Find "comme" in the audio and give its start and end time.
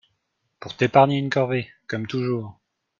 1.85-2.07